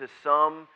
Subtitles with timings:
[0.00, 0.66] to some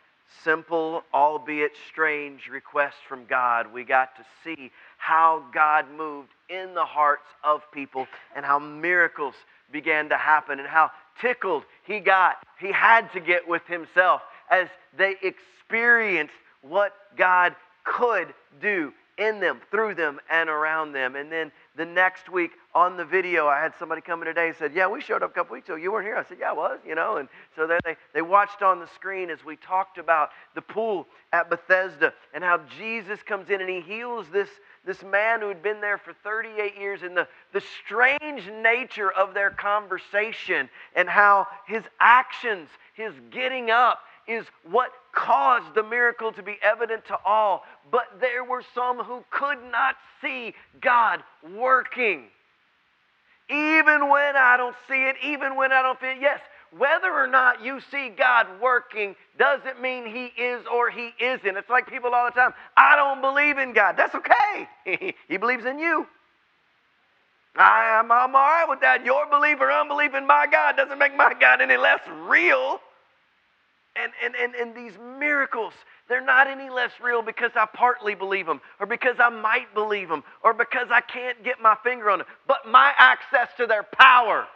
[0.42, 6.84] simple, albeit strange request from God, we got to see how God moved in the
[6.84, 8.06] hearts of people
[8.36, 9.34] and how miracles
[9.72, 10.90] began to happen and how
[11.20, 17.54] tickled he got, he had to get with himself as they experienced what God
[17.84, 21.16] could do in them, through them, and around them.
[21.16, 24.56] And then the next week on the video, I had somebody come in today and
[24.56, 25.76] said, Yeah, we showed up a couple weeks ago.
[25.76, 26.16] You weren't here.
[26.16, 27.16] I said, Yeah, I was, you know.
[27.16, 31.06] And so then they, they watched on the screen as we talked about the pool
[31.32, 34.48] at Bethesda and how Jesus comes in and he heals this,
[34.84, 39.34] this man who had been there for 38 years and the, the strange nature of
[39.34, 46.42] their conversation and how his actions, his getting up, is what caused the miracle to
[46.42, 47.62] be evident to all.
[47.90, 51.22] But there were some who could not see God
[51.56, 52.24] working.
[53.50, 56.18] Even when I don't see it, even when I don't feel it.
[56.20, 56.40] Yes,
[56.76, 61.56] whether or not you see God working doesn't mean He is or He isn't.
[61.56, 63.96] It's like people all the time, I don't believe in God.
[63.96, 65.14] That's okay.
[65.28, 66.06] he believes in you.
[67.56, 69.04] I, am I'm all right with that.
[69.04, 72.80] Your belief or unbelief in my God doesn't make my God any less real.
[73.96, 75.72] And, and, and, and these miracles,
[76.08, 80.08] they're not any less real because I partly believe them, or because I might believe
[80.08, 82.28] them, or because I can't get my finger on them.
[82.48, 84.46] But my access to their power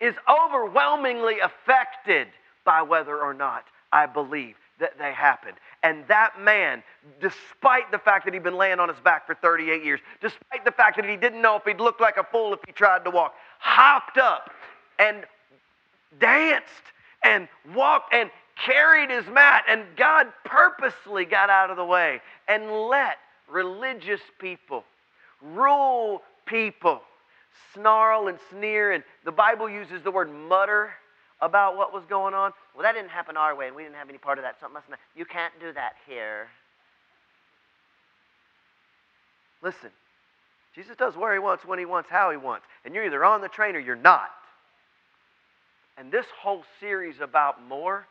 [0.00, 2.28] is overwhelmingly affected
[2.64, 5.56] by whether or not I believe that they happened.
[5.82, 6.82] And that man,
[7.20, 10.72] despite the fact that he'd been laying on his back for 38 years, despite the
[10.72, 13.10] fact that he didn't know if he'd look like a fool if he tried to
[13.10, 14.50] walk, hopped up
[14.98, 15.24] and
[16.20, 16.66] danced
[17.22, 18.30] and walked and
[18.64, 24.84] carried his mat, and God purposely got out of the way and let religious people
[25.42, 27.02] rule people
[27.74, 28.92] snarl and sneer.
[28.92, 30.90] And the bible uses the word mutter
[31.40, 32.52] about what was going on.
[32.74, 34.74] Well that didn't happen our way and we didn't have any part of that something
[34.74, 36.48] must have you can't do that here.
[39.62, 39.90] Listen
[40.74, 43.40] jesus does where he wants when he wants how he wants and you're either on
[43.40, 44.30] the train or you're not.
[45.96, 48.06] And this whole series about more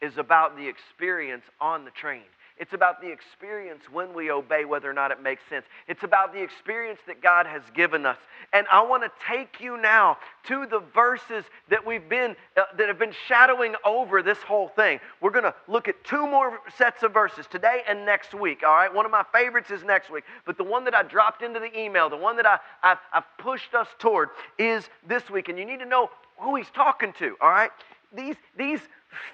[0.00, 2.22] is about the experience on the train.
[2.58, 5.66] It's about the experience when we obey, whether or not it makes sense.
[5.88, 8.16] It's about the experience that God has given us.
[8.54, 12.88] And I want to take you now to the verses that we've been uh, that
[12.88, 15.00] have been shadowing over this whole thing.
[15.20, 18.62] We're going to look at two more sets of verses today and next week.
[18.66, 21.42] All right, one of my favorites is next week, but the one that I dropped
[21.42, 25.50] into the email, the one that I, I've, I've pushed us toward, is this week.
[25.50, 26.08] And you need to know
[26.38, 27.36] who he's talking to.
[27.42, 27.70] All right,
[28.14, 28.80] these these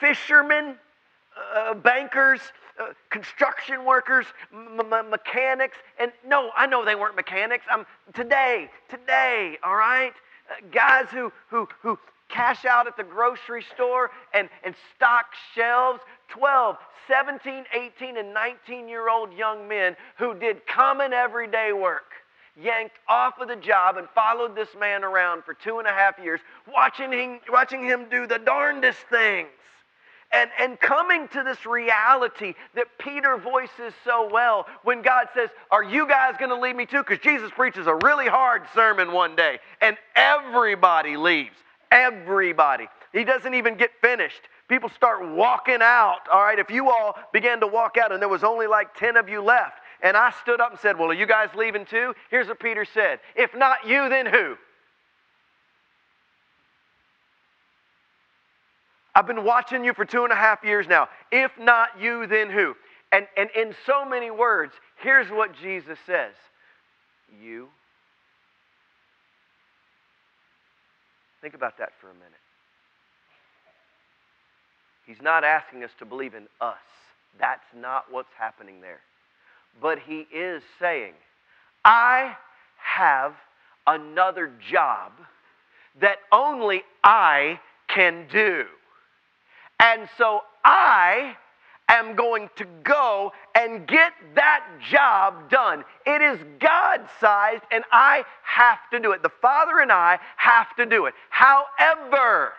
[0.00, 0.76] fishermen,
[1.54, 2.40] uh, bankers,
[2.80, 7.64] uh, construction workers, m- mechanics, and no, I know they weren't mechanics.
[7.70, 10.12] I'm today, today, all right,
[10.50, 16.00] uh, guys who who who cash out at the grocery store and and stock shelves.
[16.28, 16.78] 12,
[17.08, 22.12] 17, 18, and 19 year old young men who did common everyday work
[22.60, 26.18] yanked off of the job and followed this man around for two and a half
[26.18, 26.40] years,
[26.72, 29.48] watching him, watching him do the darndest things
[30.32, 35.84] and, and coming to this reality that Peter voices so well when God says, Are
[35.84, 36.98] you guys going to leave me too?
[36.98, 41.56] Because Jesus preaches a really hard sermon one day, and everybody leaves.
[41.90, 42.88] Everybody.
[43.12, 44.40] He doesn't even get finished.
[44.68, 46.20] People start walking out.
[46.32, 49.18] All right, if you all began to walk out and there was only like 10
[49.18, 52.14] of you left, and I stood up and said, Well, are you guys leaving too?
[52.30, 54.56] Here's what Peter said If not you, then who?
[59.14, 61.08] I've been watching you for two and a half years now.
[61.30, 62.74] If not you, then who?
[63.12, 66.32] And, and in so many words, here's what Jesus says
[67.42, 67.68] You.
[71.42, 72.28] Think about that for a minute.
[75.06, 76.76] He's not asking us to believe in us.
[77.38, 79.00] That's not what's happening there.
[79.80, 81.14] But he is saying,
[81.84, 82.36] I
[82.76, 83.34] have
[83.86, 85.12] another job
[86.00, 88.64] that only I can do.
[89.80, 91.36] And so I
[91.88, 95.84] am going to go and get that job done.
[96.06, 99.22] It is God sized, and I have to do it.
[99.22, 101.14] The Father and I have to do it.
[101.30, 102.52] However,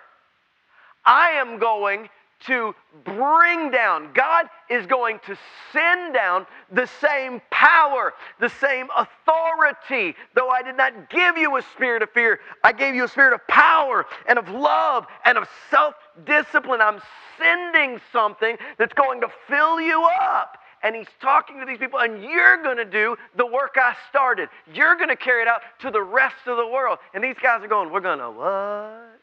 [1.05, 2.09] I am going
[2.47, 5.37] to bring down, God is going to
[5.71, 10.15] send down the same power, the same authority.
[10.35, 13.33] Though I did not give you a spirit of fear, I gave you a spirit
[13.33, 15.95] of power and of love and of self
[16.25, 16.81] discipline.
[16.81, 17.01] I'm
[17.37, 20.57] sending something that's going to fill you up.
[20.83, 24.49] And he's talking to these people, and you're going to do the work I started.
[24.73, 26.99] You're going to carry it out to the rest of the world.
[27.13, 29.19] And these guys are going, We're going to what?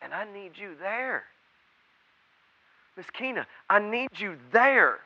[0.00, 1.24] And I need you there.
[2.96, 4.98] Miss Keena, I need you there.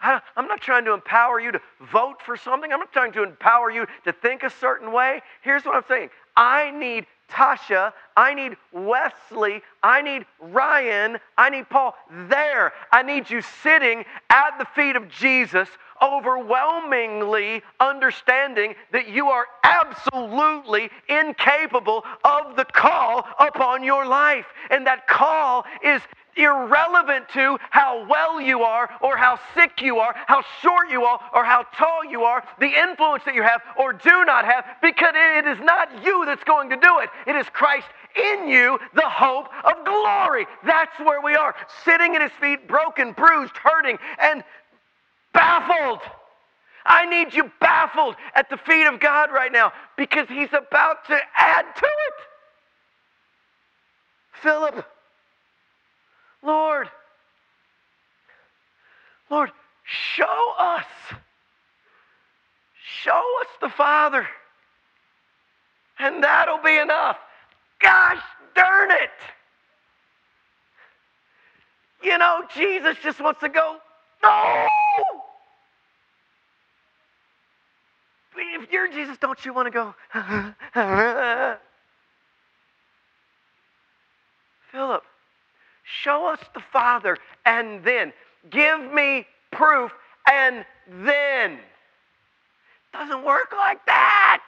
[0.00, 1.60] I, am not trying to empower you to
[1.92, 2.72] vote for something.
[2.72, 5.22] I'm not trying to empower you to think a certain way.
[5.42, 11.68] Here's what I'm saying I need Tasha, I need Wesley, I need Ryan, I need
[11.68, 11.94] Paul
[12.28, 12.72] there.
[12.90, 15.68] I need you sitting at the feet of Jesus,
[16.02, 24.46] overwhelmingly understanding that you are absolutely incapable of the call upon your life.
[24.70, 26.02] And that call is
[26.36, 31.20] irrelevant to how well you are or how sick you are, how short you are
[31.34, 35.12] or how tall you are, the influence that you have or do not have, because
[35.14, 37.10] it is not you that's going to do it.
[37.26, 40.46] It is Christ in you, the hope of glory.
[40.64, 41.54] That's where we are,
[41.84, 44.42] sitting at his feet, broken, bruised, hurting, and
[45.32, 46.00] baffled.
[46.84, 51.18] I need you baffled at the feet of God right now because he's about to
[51.36, 52.14] add to it.
[54.42, 54.86] Philip
[56.42, 56.88] Lord,
[59.30, 59.50] Lord,
[59.84, 60.84] show us.
[63.02, 64.26] Show us the Father.
[65.98, 67.16] And that'll be enough.
[67.80, 68.22] Gosh
[68.54, 69.10] darn it.
[72.02, 73.76] You know, Jesus just wants to go,
[74.22, 74.68] no.
[78.92, 79.94] Jesus, don't you want to go?
[84.72, 85.02] Philip,
[86.02, 88.12] Show us the Father and then
[88.50, 89.90] give me proof
[90.30, 91.58] and then.
[92.92, 94.42] Doesn't work like that.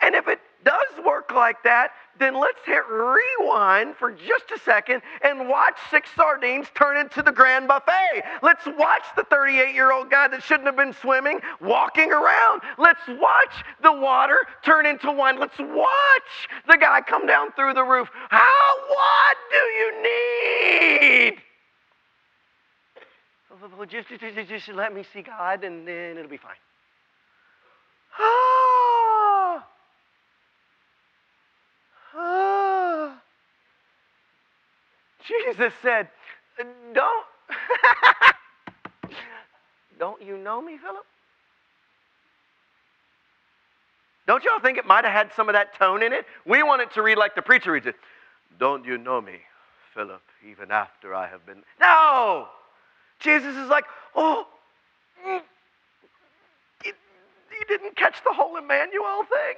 [0.00, 5.02] And if it does work like that, then let's hit rewind for just a second
[5.22, 8.22] and watch six sardines turn into the grand buffet.
[8.42, 12.62] Let's watch the 38 year old guy that shouldn't have been swimming walking around.
[12.78, 15.38] Let's watch the water turn into wine.
[15.38, 18.08] Let's watch the guy come down through the roof.
[18.28, 21.40] How, what do you need?
[23.88, 26.52] Just, just, just just let me see God and then it'll be fine.
[28.18, 29.66] Ah.
[32.14, 33.22] Ah.
[35.44, 36.08] Jesus said,
[36.94, 37.26] Don't,
[39.98, 41.04] don't you know me, Philip?
[44.26, 46.24] Don't y'all think it might have had some of that tone in it?
[46.46, 47.96] We want it to read like the preacher reads it.
[48.58, 49.38] Don't you know me,
[49.94, 51.62] Philip, even after I have been.
[51.80, 52.46] No!
[53.18, 53.84] Jesus is like,
[54.14, 54.46] oh,
[55.26, 55.40] mm,
[56.84, 59.56] you, you didn't catch the whole Emmanuel thing.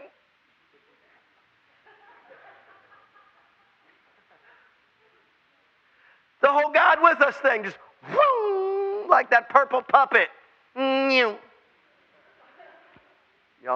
[6.43, 7.79] The whole God with us thing, just
[8.11, 10.29] whoo, like that purple puppet.
[10.77, 11.39] Y'all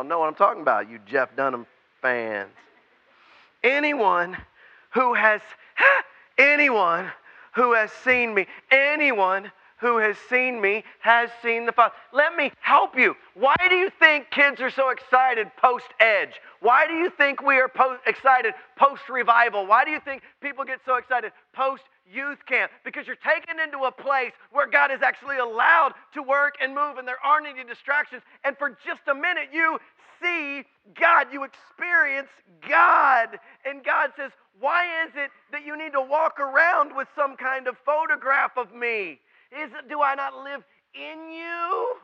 [0.05, 1.65] know what I'm talking about, you Jeff Dunham
[2.03, 2.51] fans.
[3.63, 4.37] Anyone
[4.91, 5.41] who has,
[6.39, 7.11] anyone
[7.55, 11.95] who has seen me, anyone who has seen me has seen the Father.
[12.13, 13.15] Let me help you.
[13.35, 16.41] Why do you think kids are so excited post Edge?
[16.61, 19.67] Why do you think we are po- excited post revival?
[19.67, 22.71] Why do you think people get so excited post youth camp?
[22.85, 26.99] Because you're taken into a place where God is actually allowed to work and move
[26.99, 28.23] and there aren't any distractions.
[28.45, 29.79] And for just a minute, you
[30.23, 30.65] see
[30.99, 32.29] God, you experience
[32.69, 33.39] God.
[33.65, 34.31] And God says,
[34.61, 38.73] Why is it that you need to walk around with some kind of photograph of
[38.75, 39.21] me?
[39.53, 40.63] Is it, do I not live
[40.95, 41.97] in you?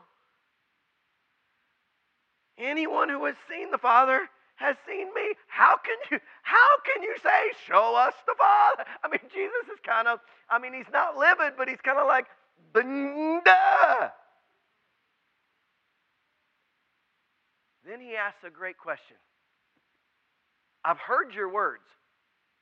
[2.57, 4.29] Anyone who has seen the Father
[4.63, 5.35] has seen me.
[5.47, 8.85] How can you how can you say, show us the Father?
[9.03, 12.07] I mean, Jesus is kind of, I mean, he's not livid, but he's kind of
[12.07, 12.25] like,
[12.73, 14.09] Duh.
[17.85, 19.17] Then he asks a great question.
[20.85, 21.83] I've heard your words.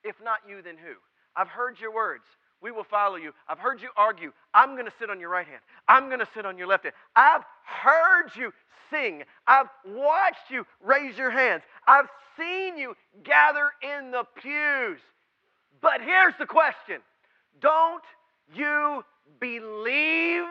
[0.03, 0.95] If not you, then who?
[1.35, 2.25] I've heard your words
[2.61, 3.33] we will follow you.
[3.47, 4.31] I've heard you argue.
[4.53, 5.61] I'm going to sit on your right hand.
[5.87, 6.93] I'm going to sit on your left hand.
[7.15, 8.53] I've heard you
[8.91, 9.23] sing.
[9.47, 11.63] I've watched you raise your hands.
[11.87, 12.07] I've
[12.37, 14.99] seen you gather in the pews.
[15.81, 17.01] But here's the question
[17.59, 18.03] Don't
[18.53, 19.03] you
[19.39, 20.45] believe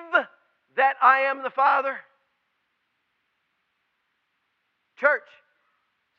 [0.76, 1.96] that I am the Father?
[4.98, 5.28] Church,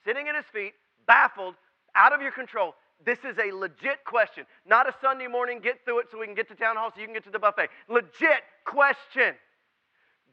[0.06, 0.74] sitting at his feet,
[1.06, 1.56] baffled,
[1.96, 2.74] out of your control,
[3.06, 6.36] this is a legit question, not a Sunday morning get through it so we can
[6.36, 7.70] get to town hall so you can get to the buffet.
[7.90, 9.34] Legit question.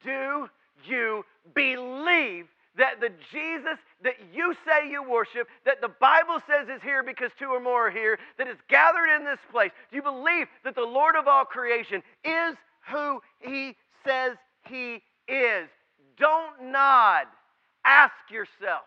[0.04, 0.48] Do
[0.84, 6.82] you believe that the Jesus that you say you worship, that the Bible says is
[6.82, 10.02] here because two or more are here, that is gathered in this place, do you
[10.02, 12.54] believe that the Lord of all creation is
[12.90, 13.74] who he
[14.06, 14.36] says
[14.68, 15.68] he is?
[16.18, 17.26] Don't nod.
[17.84, 18.84] Ask yourself.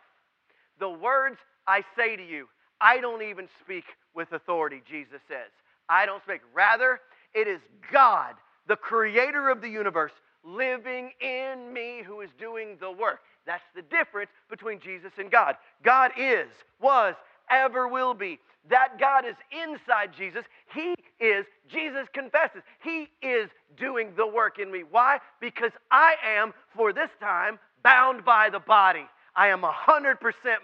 [0.79, 2.47] The words I say to you,
[2.79, 3.85] I don't even speak
[4.15, 5.51] with authority, Jesus says.
[5.89, 6.41] I don't speak.
[6.53, 6.99] Rather,
[7.33, 7.59] it is
[7.91, 8.35] God,
[8.67, 10.11] the creator of the universe,
[10.43, 13.19] living in me who is doing the work.
[13.45, 15.55] That's the difference between Jesus and God.
[15.83, 16.47] God is,
[16.79, 17.15] was,
[17.49, 18.39] ever will be.
[18.69, 20.45] That God is inside Jesus.
[20.73, 24.83] He is, Jesus confesses, He is doing the work in me.
[24.89, 25.19] Why?
[25.39, 29.05] Because I am, for this time, bound by the body.
[29.35, 30.15] I am 100%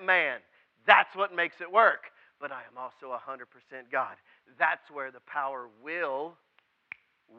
[0.05, 0.39] man.
[0.85, 2.05] That's what makes it work.
[2.39, 3.45] But I am also 100%
[3.91, 4.15] God.
[4.59, 6.35] That's where the power will,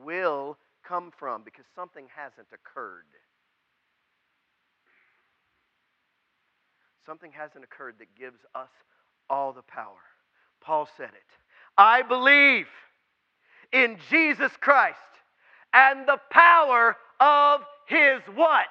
[0.05, 3.05] will come from because something hasn't occurred.
[7.09, 8.69] Something hasn't occurred that gives us
[9.31, 9.97] all the power.
[10.61, 11.25] Paul said it.
[11.79, 12.67] I believe
[13.73, 14.99] in Jesus Christ
[15.73, 18.67] and the power of his what?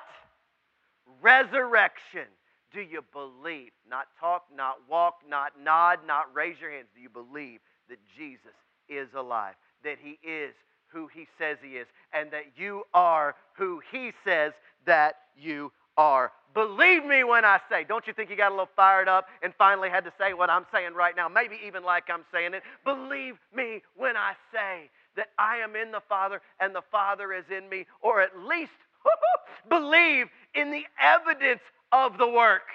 [1.19, 2.27] Resurrection.
[2.71, 3.71] Do you believe?
[3.89, 6.89] Not talk, not walk, not nod, not raise your hands.
[6.93, 8.53] Do you believe that Jesus
[8.87, 9.55] is alive?
[9.83, 10.53] That he is
[10.89, 14.53] who he says he is, and that you are who he says
[14.85, 16.31] that you are.
[16.53, 19.53] Believe me when I say, don't you think you got a little fired up and
[19.57, 21.27] finally had to say what I'm saying right now?
[21.27, 22.63] Maybe even like I'm saying it.
[22.83, 27.45] Believe me when I say that I am in the Father and the Father is
[27.55, 28.71] in me, or at least
[29.69, 31.61] believe in the evidence
[31.91, 32.69] of the work.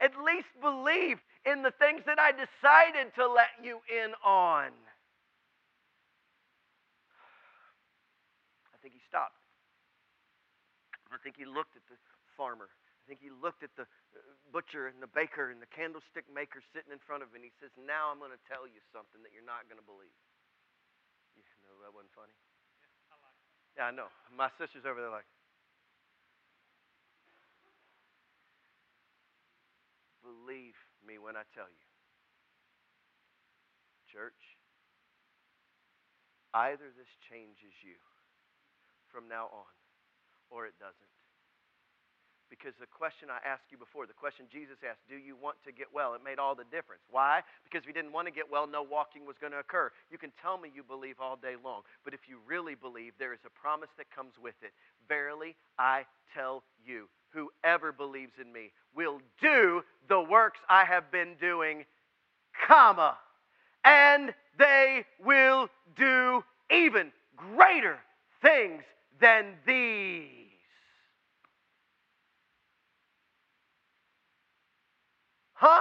[0.00, 4.68] At least believe in the things that I decided to let you in on.
[8.72, 9.34] I think he stopped.
[11.14, 11.94] I think he looked at the
[12.34, 12.66] farmer.
[12.66, 14.18] I think he looked at the uh,
[14.50, 17.54] butcher and the baker and the candlestick maker sitting in front of him, and he
[17.62, 20.16] says, Now I'm going to tell you something that you're not going to believe.
[21.36, 22.34] You know, that wasn't funny.
[22.80, 23.38] Yeah, I, like
[23.78, 24.08] yeah, I know.
[24.32, 25.28] My sister's over there like,
[30.24, 31.84] Believe me when I tell you.
[34.08, 34.40] Church,
[36.56, 38.00] either this changes you
[39.12, 39.68] from now on
[40.50, 41.14] or it doesn't.
[42.50, 45.72] Because the question I asked you before, the question Jesus asked, Do you want to
[45.72, 46.14] get well?
[46.14, 47.02] It made all the difference.
[47.10, 47.42] Why?
[47.64, 49.90] Because if you didn't want to get well, no walking was going to occur.
[50.10, 53.32] You can tell me you believe all day long, but if you really believe, there
[53.32, 54.70] is a promise that comes with it.
[55.08, 61.34] Verily, I tell you, whoever believes in me will do the works I have been
[61.40, 61.84] doing,
[62.68, 63.16] comma,
[63.84, 67.98] and they will do even greater
[68.40, 68.82] things
[69.20, 70.28] than these.
[75.54, 75.80] Huh?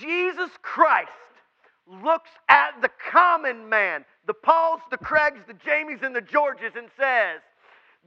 [0.00, 1.10] Jesus Christ
[1.86, 6.88] looks at the common man, the Pauls, the Craigs, the Jamies, and the Georges, and
[6.98, 7.40] says,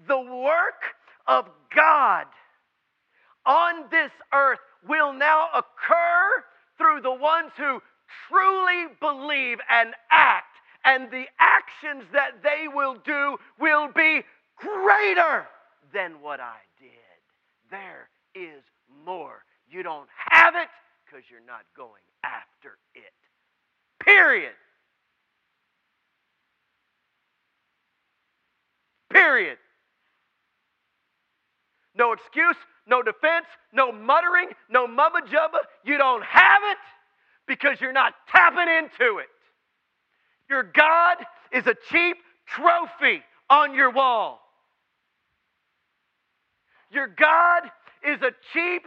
[0.08, 0.96] The work
[1.27, 2.25] of God
[3.46, 6.44] on this earth will now occur
[6.77, 7.82] through the ones who
[8.27, 10.54] truly believe and act,
[10.85, 14.21] and the actions that they will do will be
[14.55, 15.47] greater
[15.93, 16.89] than what I did.
[17.71, 18.61] There is
[19.05, 19.43] more.
[19.69, 20.69] You don't have it
[21.05, 23.13] because you're not going after it.
[23.99, 24.53] Period.
[29.11, 29.57] Period.
[31.97, 35.59] No excuse, no defense, no muttering, no mubba jubba.
[35.83, 36.77] You don't have it
[37.47, 39.27] because you're not tapping into it.
[40.49, 41.17] Your God
[41.51, 44.39] is a cheap trophy on your wall.
[46.91, 47.63] Your God
[48.07, 48.83] is a cheap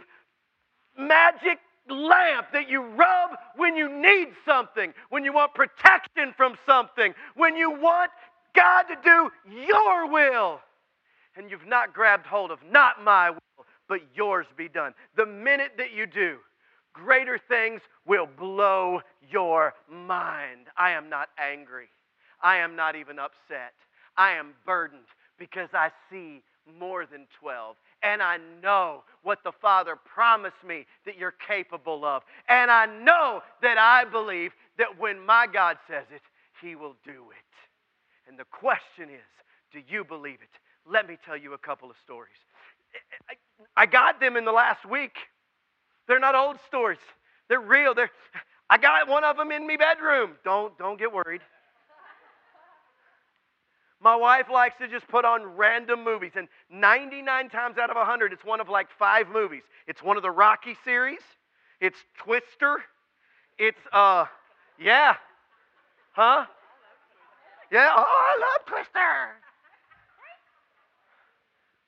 [0.97, 7.13] magic lamp that you rub when you need something, when you want protection from something,
[7.35, 8.11] when you want
[8.55, 9.29] God to do
[9.67, 10.59] your will.
[11.35, 14.93] And you've not grabbed hold of not my will, but yours be done.
[15.15, 16.37] The minute that you do,
[17.03, 20.67] greater things will blow your mind.
[20.77, 21.87] I am not angry.
[22.41, 23.73] I am not even upset.
[24.17, 26.41] I am burdened because I see
[26.79, 32.23] more than 12 and I know what the Father promised me that you're capable of.
[32.47, 36.21] And I know that I believe that when my God says it,
[36.61, 37.49] He will do it.
[38.27, 39.29] And the question is,
[39.73, 40.49] do you believe it?
[40.89, 42.31] Let me tell you a couple of stories.
[43.75, 45.15] I got them in the last week.
[46.09, 46.97] They're not old stories.
[47.47, 47.93] They're real.
[47.93, 48.09] They're,
[48.69, 50.31] I got one of them in my bedroom.
[50.43, 51.41] Don't, don't get worried.
[54.01, 58.33] My wife likes to just put on random movies, and 99 times out of 100,
[58.33, 59.63] it's one of like five movies.
[59.87, 61.19] It's one of the Rocky series,
[61.81, 62.81] it's Twister,
[63.57, 64.25] it's, uh,
[64.79, 65.15] yeah,
[66.13, 66.45] huh?
[67.71, 69.35] Yeah, oh, I love Twister.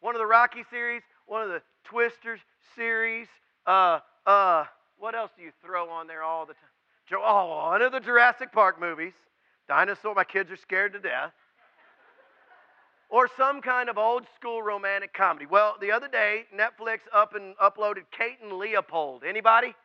[0.01, 2.41] One of the Rocky series, one of the Twisters
[2.75, 3.27] series,
[3.65, 4.65] uh, uh,
[4.99, 6.63] What else do you throw on there all the time?
[7.13, 9.13] Oh, one of the Jurassic Park movies.
[9.67, 11.33] Dinosaur, my kids are scared to death.
[13.09, 15.45] Or some kind of old school romantic comedy.
[15.45, 19.23] Well, the other day, Netflix up and uploaded Kate and Leopold.
[19.27, 19.75] Anybody?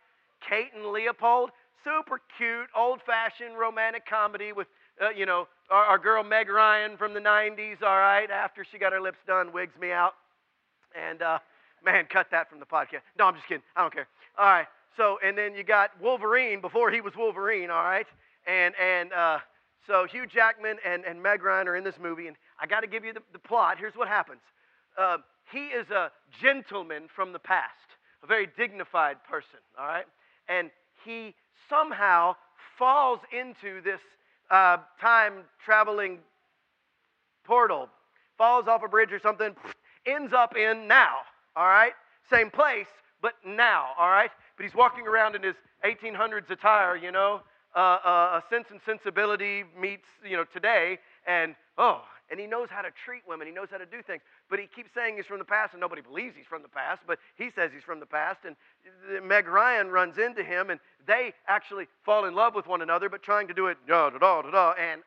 [0.49, 1.51] Kate and Leopold?
[1.83, 4.69] Super cute, old fashioned romantic comedy with,
[5.01, 8.79] uh, you know, our, our girl Meg Ryan from the 90s, all right, after she
[8.79, 10.15] got her lips done, wigs me out.
[10.95, 11.39] And, uh,
[11.85, 13.03] man, cut that from the podcast.
[13.19, 13.63] No, I'm just kidding.
[13.77, 14.09] I don't care.
[14.39, 14.67] All right.
[14.97, 18.07] So, and then you got Wolverine before he was Wolverine, all right?
[18.47, 19.39] And, and, uh,
[19.87, 22.87] so Hugh Jackman and, and Meg Ryan are in this movie, and I got to
[22.87, 23.77] give you the, the, plot.
[23.79, 24.41] Here's what happens.
[24.99, 25.19] Uh,
[25.53, 27.71] he is a gentleman from the past,
[28.25, 30.07] a very dignified person, all right?
[30.49, 30.71] And
[31.05, 31.35] he
[31.69, 32.35] somehow
[32.79, 34.01] falls into this
[34.51, 36.19] uh, time traveling
[37.45, 37.89] portal,
[38.37, 39.55] falls off a bridge or something,
[40.05, 41.19] ends up in now,
[41.55, 41.93] all right?
[42.29, 42.89] Same place,
[43.23, 44.31] but now, all right?
[44.57, 47.41] But he's walking around in his 1800s attire, you know,
[47.75, 52.69] uh, uh, a sense and sensibility meets, you know, today, and oh, and he knows
[52.71, 53.47] how to treat women.
[53.47, 54.23] He knows how to do things.
[54.51, 57.03] But he keeps saying he's from the past, and nobody believes he's from the past,
[57.07, 58.41] but he says he's from the past.
[58.45, 58.57] And
[59.23, 63.23] Meg Ryan runs into him, and they actually fall in love with one another, but
[63.23, 65.03] trying to do it da da da da da, and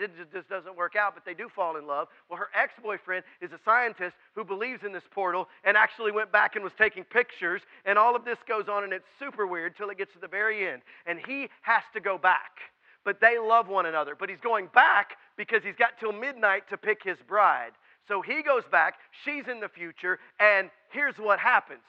[0.00, 2.08] it just doesn't work out, but they do fall in love.
[2.28, 6.32] Well, her ex boyfriend is a scientist who believes in this portal and actually went
[6.32, 9.76] back and was taking pictures, and all of this goes on, and it's super weird
[9.76, 10.82] till it gets to the very end.
[11.06, 12.58] And he has to go back,
[13.04, 14.14] but they love one another.
[14.18, 17.72] But he's going back because he's got till midnight to pick his bride.
[18.08, 21.80] So he goes back, she's in the future, and here's what happens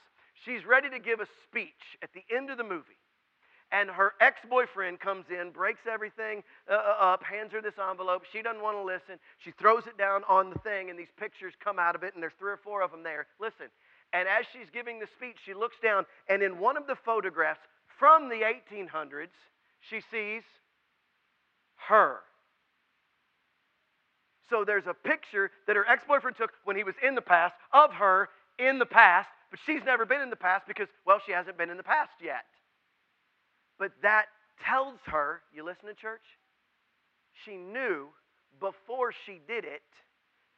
[0.43, 2.99] she's ready to give a speech at the end of the movie
[3.71, 8.23] and her ex boyfriend comes in, breaks everything uh, uh, up, hands her this envelope.
[8.31, 9.19] She doesn't want to listen.
[9.43, 12.23] She throws it down on the thing, and these pictures come out of it, and
[12.23, 13.27] there's three or four of them there.
[13.39, 13.67] Listen.
[14.13, 17.59] And as she's giving the speech, she looks down, and in one of the photographs
[17.99, 19.33] from the 1800s,
[19.89, 20.43] she sees
[21.89, 22.19] her.
[24.49, 27.55] So there's a picture that her ex boyfriend took when he was in the past
[27.73, 31.31] of her in the past, but she's never been in the past because, well, she
[31.31, 32.45] hasn't been in the past yet.
[33.77, 34.25] But that
[34.65, 36.23] tells her, you listen to church?
[37.45, 38.07] She knew
[38.59, 39.83] before she did it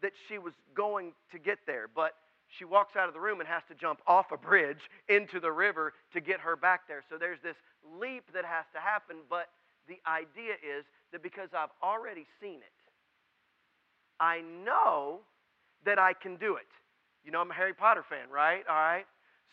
[0.01, 1.87] that she was going to get there.
[1.93, 2.13] But
[2.57, 5.51] she walks out of the room and has to jump off a bridge into the
[5.51, 7.03] river to get her back there.
[7.09, 7.57] So there's this
[7.99, 9.17] leap that has to happen.
[9.29, 9.47] But
[9.87, 12.77] the idea is that because I've already seen it,
[14.19, 15.19] I know
[15.85, 16.67] that I can do it.
[17.23, 18.63] You know, I'm a Harry Potter fan, right?
[18.69, 19.05] All right.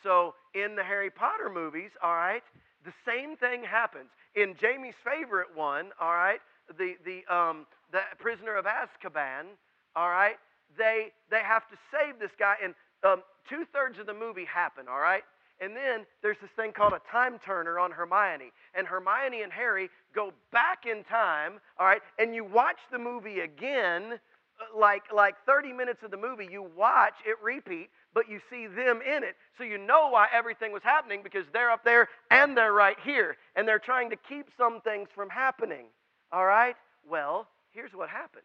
[0.03, 2.43] So in the Harry Potter movies, all right,
[2.85, 4.11] the same thing happens.
[4.35, 6.41] In Jamie's favorite one, all right,
[6.79, 9.57] the, the, um, the prisoner of Azkaban,
[9.97, 10.37] all right,
[10.77, 14.87] they, they have to save this guy, and um, two thirds of the movie happen,
[14.89, 15.23] all right?
[15.61, 18.51] And then there's this thing called a time turner on Hermione.
[18.75, 22.03] And Hermione and Harry go back in time, all right?
[22.19, 24.19] And you watch the movie again,
[24.61, 28.67] uh, like, like 30 minutes of the movie, you watch it repeat but you see
[28.69, 29.35] them in it.
[29.59, 33.37] So you know why everything was happening because they're up there and they're right here.
[33.57, 35.87] And they're trying to keep some things from happening.
[36.33, 36.77] All right?
[37.09, 38.45] Well, here's what happens.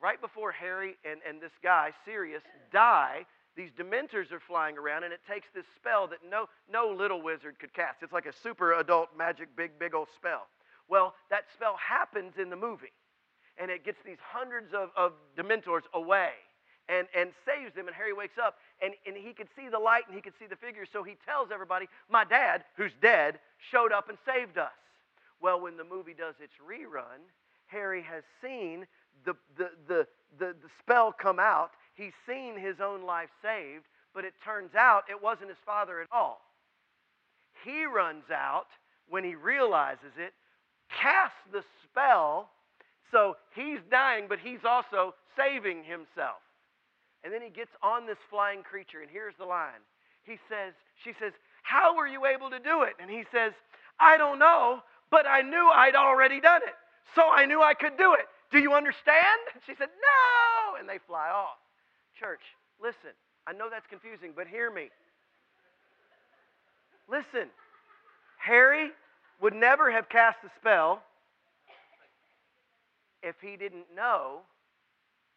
[0.00, 3.24] Right before Harry and, and this guy, Sirius, die,
[3.56, 7.58] these dementors are flying around, and it takes this spell that no, no little wizard
[7.58, 8.02] could cast.
[8.02, 10.48] It's like a super adult magic, big, big old spell.
[10.88, 12.92] Well, that spell happens in the movie,
[13.56, 16.32] and it gets these hundreds of, of dementors away
[16.88, 17.86] and, and saves them.
[17.86, 20.46] And Harry wakes up and, and he could see the light and he could see
[20.46, 20.88] the figures.
[20.92, 23.38] So he tells everybody, My dad, who's dead,
[23.70, 24.72] showed up and saved us.
[25.40, 27.20] Well, when the movie does its rerun,
[27.66, 28.86] Harry has seen
[29.24, 30.06] the, the, the,
[30.38, 31.70] the, the spell come out.
[31.94, 36.08] He's seen his own life saved, but it turns out it wasn't his father at
[36.12, 36.40] all.
[37.64, 38.66] He runs out
[39.08, 40.32] when he realizes it,
[40.90, 42.50] casts the spell,
[43.10, 46.40] so he's dying, but he's also saving himself.
[47.24, 49.82] And then he gets on this flying creature, and here's the line.
[50.24, 52.94] He says, She says, How were you able to do it?
[53.00, 53.52] And he says,
[53.98, 56.74] I don't know, but I knew I'd already done it.
[57.14, 58.26] So I knew I could do it.
[58.50, 59.40] Do you understand?
[59.66, 60.78] She said, No.
[60.78, 61.58] And they fly off.
[62.18, 62.42] Church,
[62.80, 63.10] listen.
[63.46, 64.90] I know that's confusing, but hear me.
[67.08, 67.48] Listen,
[68.38, 68.90] Harry
[69.40, 71.02] would never have cast the spell
[73.22, 74.40] if he didn't know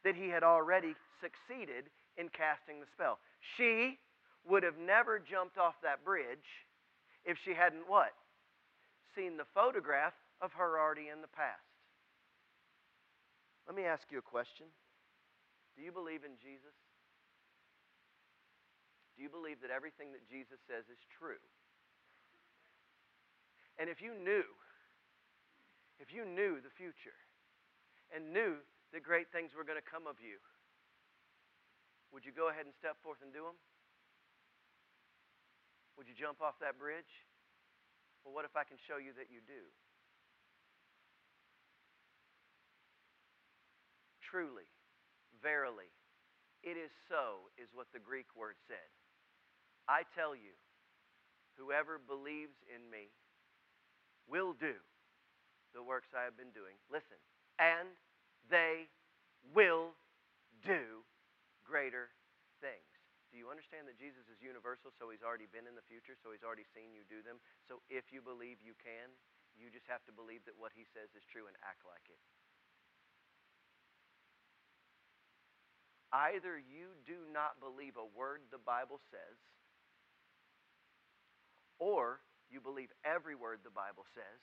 [0.04, 3.20] that he had already succeeded in casting the spell.
[3.58, 4.00] She
[4.48, 6.68] would have never jumped off that bridge
[7.26, 8.14] if she hadn't what?
[9.16, 11.64] Seen the photograph of her already in the past.
[13.68, 14.66] Let me ask you a question.
[15.76, 16.74] Do you believe in Jesus?
[19.16, 21.44] Do you believe that everything that Jesus says is true?
[23.78, 24.48] And if you knew,
[26.00, 27.16] if you knew the future
[28.16, 28.56] and knew
[28.94, 30.42] that great things were going to come of you,
[32.10, 33.58] would you go ahead and step forth and do them?
[35.98, 37.28] Would you jump off that bridge?
[38.24, 39.64] Well, what if I can show you that you do?
[44.24, 44.70] Truly,
[45.42, 45.90] verily,
[46.62, 48.90] it is so, is what the Greek word said.
[49.90, 50.54] I tell you,
[51.58, 53.10] whoever believes in me
[54.30, 54.78] will do
[55.74, 56.78] the works I have been doing.
[56.94, 57.18] Listen,
[57.58, 57.90] and
[58.48, 58.88] they
[59.52, 59.98] will
[60.64, 61.04] do
[61.68, 62.14] greater
[62.64, 62.88] things.
[63.30, 66.34] Do you understand that Jesus is universal, so he's already been in the future, so
[66.34, 67.38] he's already seen you do them?
[67.70, 69.14] So if you believe you can,
[69.54, 72.18] you just have to believe that what he says is true and act like it.
[76.10, 79.38] Either you do not believe a word the Bible says,
[81.78, 84.42] or you believe every word the Bible says,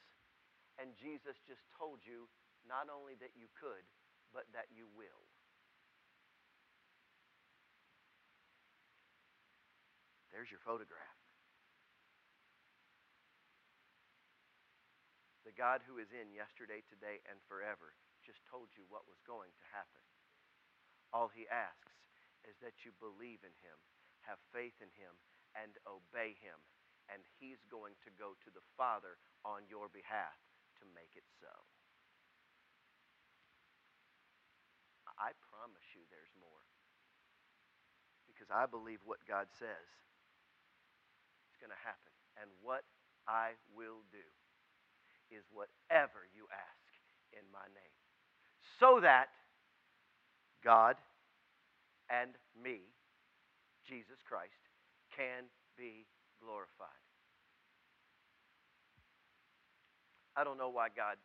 [0.79, 2.31] and Jesus just told you
[2.67, 3.87] not only that you could,
[4.35, 5.25] but that you will.
[10.35, 11.17] There's your photograph.
[15.49, 19.55] The God who is in yesterday, today, and forever just told you what was going
[19.55, 20.03] to happen.
[21.15, 21.95] All he asks
[22.45, 23.79] is that you believe in him,
[24.27, 25.15] have faith in him,
[25.55, 26.59] and obey him.
[27.07, 30.37] And he's going to go to the Father on your behalf
[30.83, 31.55] to make it so.
[35.17, 36.65] I promise you there's more.
[38.29, 39.89] Because I believe what God says
[41.49, 42.13] is going to happen.
[42.37, 42.85] And what
[43.25, 44.29] I will do
[45.33, 46.91] is whatever you ask
[47.33, 47.97] in my name.
[48.79, 49.33] So that
[50.63, 50.97] God
[52.13, 52.93] and me,
[53.89, 54.61] Jesus Christ,
[55.17, 56.07] can be
[56.39, 57.03] glorified.
[60.37, 61.17] I don't know why God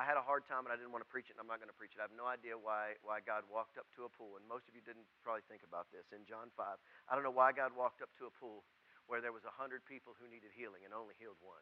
[0.00, 1.60] I had a hard time and I didn't want to preach it, and I'm not
[1.60, 2.00] going to preach it.
[2.00, 4.72] I have no idea why, why God walked up to a pool, and most of
[4.72, 6.08] you didn't probably think about this.
[6.08, 8.64] In John 5, I don't know why God walked up to a pool
[9.12, 11.60] where there was 100 people who needed healing and only healed one.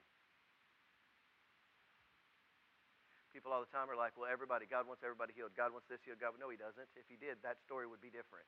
[3.35, 5.59] People all the time are like, well, everybody, God wants everybody healed.
[5.59, 6.23] God wants this healed.
[6.23, 6.87] God, no, he doesn't.
[6.95, 8.47] If he did, that story would be different.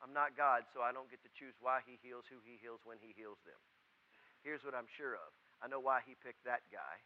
[0.00, 2.80] I'm not God, so I don't get to choose why he heals, who he heals,
[2.88, 3.60] when he heals them.
[4.40, 5.28] Here's what I'm sure of.
[5.60, 7.04] I know why he picked that guy.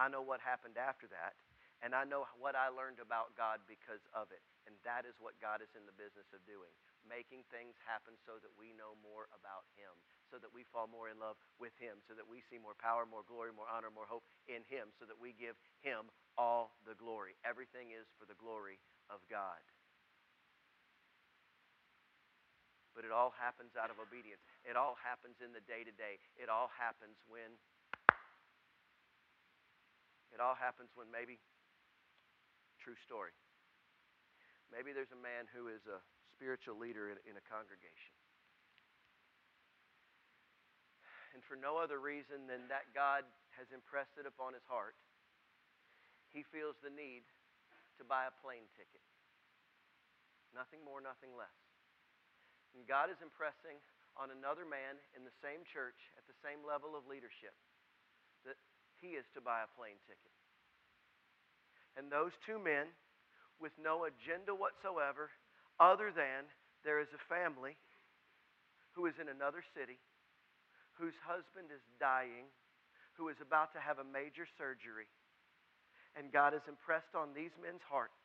[0.00, 1.36] I know what happened after that,
[1.84, 4.40] and I know what I learned about God because of it.
[4.64, 6.72] And that is what God is in the business of doing
[7.06, 9.92] making things happen so that we know more about Him,
[10.28, 13.08] so that we fall more in love with Him, so that we see more power,
[13.08, 16.96] more glory, more honor, more hope in Him, so that we give Him all the
[16.96, 17.36] glory.
[17.44, 19.60] Everything is for the glory of God.
[22.92, 24.42] But it all happens out of obedience.
[24.66, 26.18] It all happens in the day to day.
[26.36, 27.54] It all happens when
[30.30, 31.38] it all happens when maybe,
[32.78, 33.34] true story,
[34.70, 35.98] maybe there's a man who is a
[36.30, 38.14] spiritual leader in, in a congregation.
[41.34, 43.22] And for no other reason than that God
[43.54, 44.98] has impressed it upon his heart,
[46.34, 47.26] he feels the need
[47.98, 49.02] to buy a plane ticket.
[50.50, 51.54] Nothing more, nothing less.
[52.74, 53.78] And God is impressing
[54.18, 57.54] on another man in the same church at the same level of leadership
[59.00, 60.32] he is to buy a plane ticket.
[61.96, 62.92] And those two men,
[63.58, 65.32] with no agenda whatsoever,
[65.80, 66.48] other than
[66.84, 67.76] there is a family
[68.92, 69.96] who is in another city,
[71.00, 72.48] whose husband is dying,
[73.16, 75.08] who is about to have a major surgery.
[76.16, 78.19] And God has impressed on these men's hearts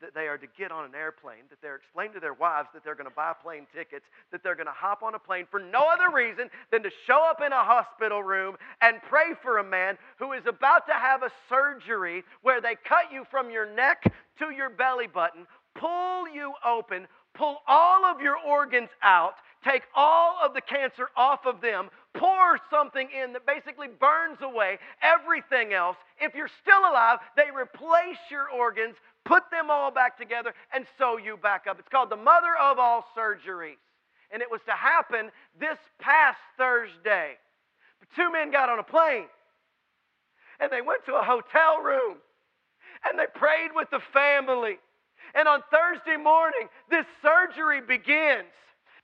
[0.00, 2.84] that they are to get on an airplane, that they're explaining to their wives that
[2.84, 5.60] they're going to buy plane tickets, that they're going to hop on a plane for
[5.60, 9.64] no other reason than to show up in a hospital room and pray for a
[9.64, 14.04] man who is about to have a surgery where they cut you from your neck
[14.38, 19.34] to your belly button, pull you open, pull all of your organs out,
[19.64, 24.78] take all of the cancer off of them, pour something in that basically burns away
[25.02, 25.96] everything else.
[26.20, 28.96] If you're still alive, they replace your organs,
[29.28, 31.78] put them all back together, and sew you back up.
[31.78, 33.76] It's called the mother of all surgeries.
[34.32, 37.36] And it was to happen this past Thursday.
[38.00, 39.26] But two men got on a plane
[40.60, 42.16] and they went to a hotel room
[43.08, 44.78] and they prayed with the family.
[45.34, 48.52] And on Thursday morning, this surgery begins.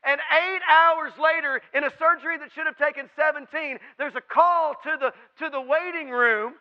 [0.06, 4.74] And eight hours later, in a surgery that should have taken 17, there's a call
[4.82, 5.12] to the,
[5.44, 6.54] to the waiting room.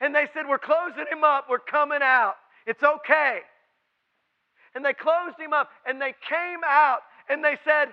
[0.00, 1.46] And they said, We're closing him up.
[1.48, 2.34] We're coming out.
[2.66, 3.40] It's okay.
[4.74, 7.88] And they closed him up and they came out and they said,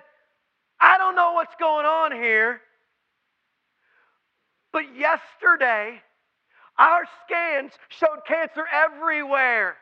[0.80, 2.60] I don't know what's going on here,
[4.72, 6.00] But yesterday,
[6.78, 9.76] our scans showed cancer everywhere.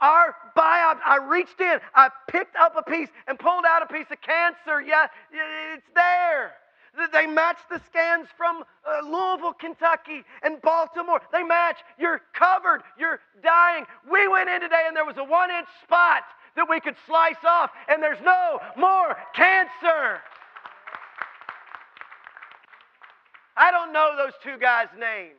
[0.00, 4.10] Our biopsy, I reached in, I picked up a piece and pulled out a piece
[4.10, 4.82] of cancer.
[4.82, 5.06] Yeah,
[5.74, 6.52] it's there.
[7.12, 11.20] They match the scans from uh, Louisville, Kentucky, and Baltimore.
[11.32, 11.78] They match.
[11.98, 12.82] You're covered.
[12.98, 13.86] You're dying.
[14.10, 16.22] We went in today and there was a one inch spot
[16.54, 20.20] that we could slice off, and there's no more cancer.
[23.56, 25.38] I don't know those two guys' names.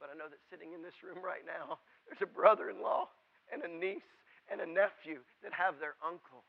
[0.00, 3.08] But I know that sitting in this room right now, there's a brother in law
[3.52, 4.06] and a niece
[4.50, 6.44] and a nephew that have their uncle.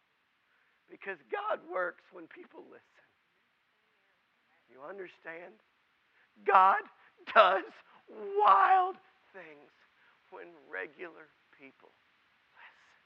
[0.89, 3.08] Because God works when people listen.
[4.71, 5.60] You understand?
[6.47, 6.84] God
[7.36, 7.67] does
[8.08, 8.95] wild
[9.36, 9.71] things
[10.32, 11.91] when regular people
[12.56, 13.04] listen.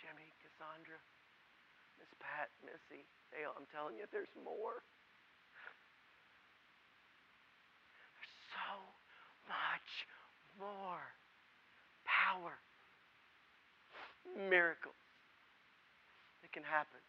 [0.00, 1.00] Jimmy, Cassandra,
[2.00, 4.84] Miss Pat, Missy, Dale, I'm telling you, there's more.
[8.14, 8.78] There's so
[9.48, 9.90] much
[10.56, 11.02] more
[12.06, 12.63] power
[14.36, 14.98] miracles
[16.42, 17.00] that can happen.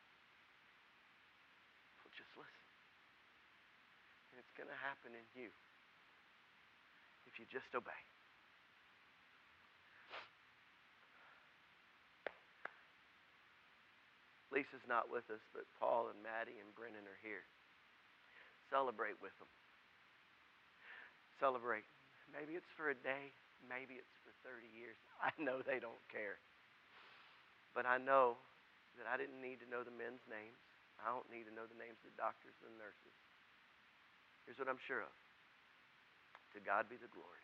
[1.99, 2.65] So just listen.
[4.31, 5.49] And it's going to happen in you
[7.25, 8.01] if you just obey.
[14.55, 17.43] Lisa's not with us, but Paul and Maddie and Brennan are here.
[18.71, 19.51] Celebrate with them.
[21.43, 21.83] Celebrate.
[22.31, 23.35] Maybe it's for a day,
[23.67, 24.95] maybe it's for 30 years.
[25.27, 26.39] I know they don't care.
[27.75, 28.39] But I know
[28.95, 30.55] that I didn't need to know the men's names.
[30.95, 33.15] I don't need to know the names of the doctors and the nurses.
[34.47, 35.11] Here's what I'm sure of.
[36.55, 37.43] To God be the glory.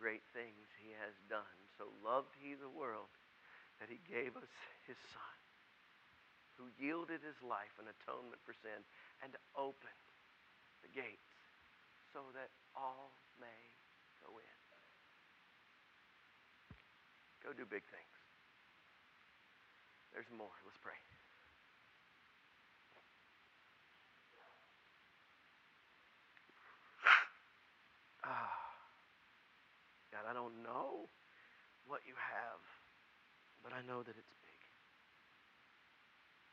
[0.00, 1.56] Great things he has done.
[1.76, 3.12] So loved he the world
[3.76, 4.48] that he gave us
[4.88, 5.36] his son,
[6.56, 8.80] who yielded his life an atonement for sin
[9.20, 10.08] and opened
[10.80, 11.36] the gates
[12.16, 13.60] so that all may
[14.24, 14.56] go in.
[17.44, 18.15] Go do big things.
[20.16, 20.56] There's more.
[20.64, 20.96] Let's pray.
[28.24, 28.58] Ah,
[30.10, 31.06] God, I don't know
[31.84, 32.58] what you have,
[33.62, 34.60] but I know that it's big.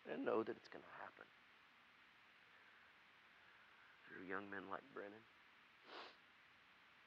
[0.05, 1.25] And I know that it's going to happen
[4.05, 5.23] through young men like Brennan,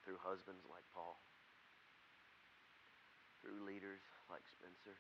[0.03, 1.21] through husbands like Paul,
[3.45, 4.97] through leaders like Spencer.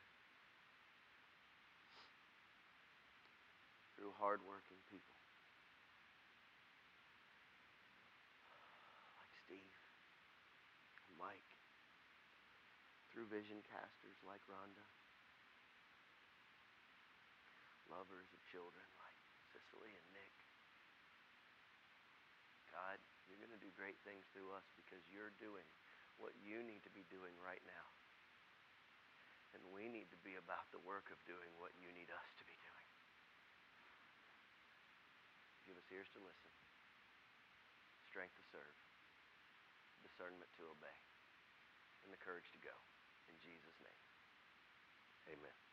[4.06, 5.18] Through hardworking people
[9.18, 9.74] like Steve
[11.10, 11.50] and Mike,
[13.10, 14.86] through vision casters like Rhonda,
[17.90, 19.18] lovers of children like
[19.50, 20.38] Cicely and Nick.
[22.70, 25.66] God, you're going to do great things through us because you're doing
[26.22, 27.86] what you need to be doing right now.
[29.50, 32.46] And we need to be about the work of doing what you need us to
[32.46, 32.86] be doing.
[35.66, 36.54] Give us ears to listen,
[38.06, 38.78] strength to serve,
[39.98, 40.98] discernment to obey,
[42.06, 42.74] and the courage to go.
[43.26, 44.02] In Jesus' name,
[45.26, 45.65] amen.